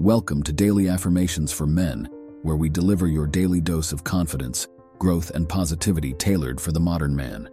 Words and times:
Welcome 0.00 0.42
to 0.42 0.52
Daily 0.52 0.88
Affirmations 0.88 1.50
for 1.50 1.66
Men, 1.66 2.06
where 2.42 2.56
we 2.56 2.68
deliver 2.68 3.06
your 3.06 3.26
daily 3.26 3.62
dose 3.62 3.92
of 3.92 4.04
confidence, 4.04 4.68
growth, 4.98 5.30
and 5.30 5.48
positivity 5.48 6.12
tailored 6.12 6.60
for 6.60 6.70
the 6.70 6.78
modern 6.78 7.16
man. 7.16 7.48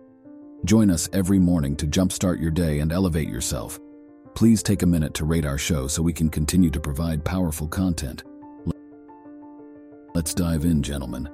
Join 0.65 0.91
us 0.91 1.07
every 1.13 1.39
morning 1.39 1.73
to 1.77 1.87
jumpstart 1.87 2.41
your 2.41 2.51
day 2.51 2.79
and 2.79 2.91
elevate 2.91 3.29
yourself. 3.29 3.79
Please 4.35 4.61
take 4.61 4.81
a 4.81 4.85
minute 4.85 5.13
to 5.13 5.23
rate 5.23 5.45
our 5.45 5.57
show 5.57 5.87
so 5.87 6.03
we 6.03 6.11
can 6.11 6.29
continue 6.29 6.69
to 6.71 6.81
provide 6.81 7.23
powerful 7.23 7.65
content. 7.65 8.25
Let's 10.13 10.33
dive 10.33 10.65
in, 10.65 10.83
gentlemen. 10.83 11.29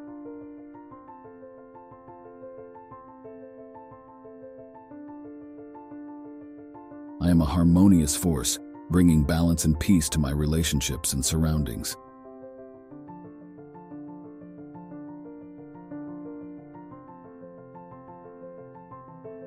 I 7.19 7.31
am 7.31 7.41
a 7.41 7.45
harmonious 7.45 8.15
force 8.15 8.59
bringing 8.89 9.23
balance 9.23 9.65
and 9.65 9.79
peace 9.79 10.09
to 10.09 10.19
my 10.19 10.31
relationships 10.31 11.13
and 11.13 11.23
surroundings. 11.23 11.95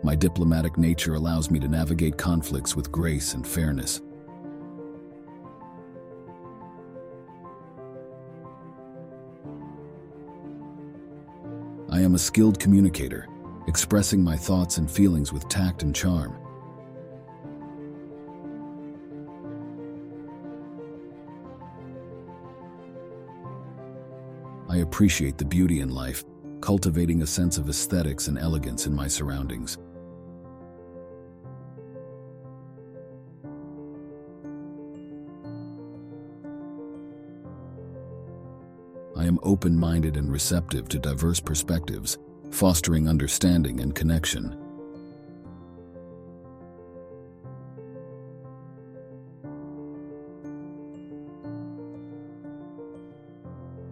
My 0.04 0.16
diplomatic 0.16 0.78
nature 0.78 1.14
allows 1.14 1.50
me 1.50 1.58
to 1.60 1.68
navigate 1.68 2.18
conflicts 2.18 2.74
with 2.74 2.90
grace 2.90 3.34
and 3.34 3.46
fairness. 3.46 4.00
I 11.88 12.00
am 12.00 12.14
a 12.14 12.18
skilled 12.18 12.58
communicator, 12.58 13.28
expressing 13.68 14.24
my 14.24 14.36
thoughts 14.36 14.78
and 14.78 14.90
feelings 14.90 15.32
with 15.32 15.48
tact 15.48 15.82
and 15.82 15.94
charm. 15.94 16.41
I 24.72 24.76
appreciate 24.76 25.36
the 25.36 25.44
beauty 25.44 25.80
in 25.80 25.90
life, 25.90 26.24
cultivating 26.62 27.20
a 27.20 27.26
sense 27.26 27.58
of 27.58 27.68
aesthetics 27.68 28.28
and 28.28 28.38
elegance 28.38 28.86
in 28.86 28.94
my 28.94 29.06
surroundings. 29.06 29.77
I 39.14 39.27
am 39.27 39.38
open 39.42 39.77
minded 39.77 40.16
and 40.16 40.32
receptive 40.32 40.88
to 40.88 40.98
diverse 40.98 41.38
perspectives, 41.38 42.16
fostering 42.50 43.11
understanding 43.11 43.80
and 43.80 43.94
connection. 43.94 44.56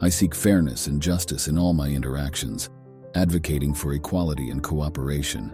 I 0.03 0.09
seek 0.09 0.35
fairness 0.35 0.87
and 0.87 1.01
justice 1.01 1.47
in 1.47 1.59
all 1.59 1.75
my 1.75 1.89
interactions, 1.89 2.71
advocating 3.15 3.75
for 3.75 3.93
equality 3.93 4.49
and 4.51 4.63
cooperation. 4.63 5.53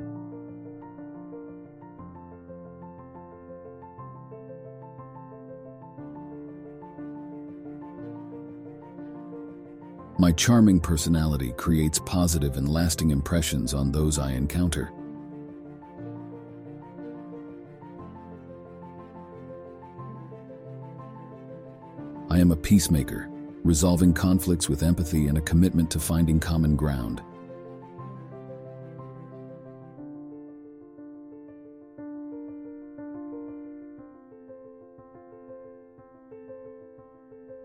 My 10.19 10.31
charming 10.31 10.79
personality 10.79 11.53
creates 11.57 11.99
positive 11.99 12.57
and 12.57 12.69
lasting 12.69 13.11
impressions 13.11 13.75
on 13.75 13.91
those 13.91 14.17
I 14.17 14.31
encounter. 14.33 14.93
I 22.31 22.39
am 22.39 22.53
a 22.53 22.57
peacemaker, 22.57 23.29
resolving 23.67 24.15
conflicts 24.15 24.69
with 24.69 24.83
empathy 24.83 25.27
and 25.27 25.37
a 25.37 25.41
commitment 25.41 25.91
to 25.91 25.99
finding 25.99 26.39
common 26.39 26.77
ground. 26.77 27.21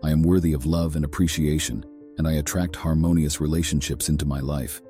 I 0.02 0.10
am 0.10 0.24
worthy 0.24 0.52
of 0.52 0.66
love 0.66 0.96
and 0.96 1.04
appreciation, 1.04 1.84
and 2.18 2.26
I 2.26 2.32
attract 2.32 2.74
harmonious 2.74 3.40
relationships 3.40 4.08
into 4.08 4.26
my 4.26 4.40
life. 4.40 4.82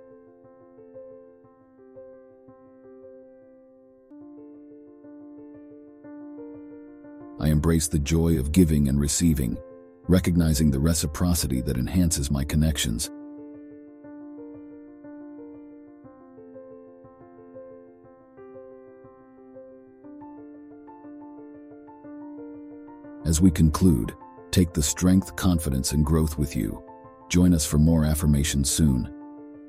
I 7.39 7.49
embrace 7.49 7.89
the 7.89 7.99
joy 7.99 8.39
of 8.39 8.53
giving 8.53 8.89
and 8.89 8.99
receiving, 8.99 9.59
recognizing 10.09 10.71
the 10.71 10.81
reciprocity 10.81 11.61
that 11.63 11.77
enhances 11.77 12.31
my 12.31 12.45
connections. 12.45 13.11
As 23.25 23.41
we 23.41 23.51
conclude, 23.51 24.15
take 24.51 24.73
the 24.75 24.83
strength, 24.83 25.35
confidence, 25.37 25.93
and 25.93 26.05
growth 26.05 26.37
with 26.37 26.55
you. 26.55 26.83
Join 27.29 27.55
us 27.55 27.65
for 27.65 27.79
more 27.79 28.05
affirmations 28.05 28.71
soon. 28.71 29.11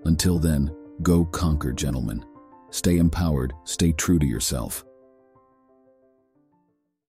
Until 0.05 0.39
then, 0.39 0.75
go 1.01 1.23
conquer, 1.25 1.71
gentlemen. 1.71 2.25
Stay 2.71 2.97
empowered, 2.97 3.53
stay 3.63 3.93
true 3.93 4.19
to 4.19 4.25
yourself. 4.25 4.83